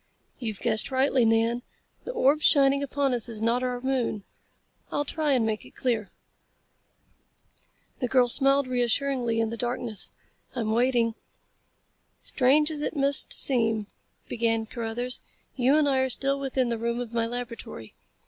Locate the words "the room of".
16.69-17.13